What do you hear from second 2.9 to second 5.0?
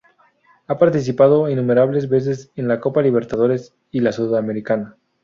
Libertadores y la Sudamericana.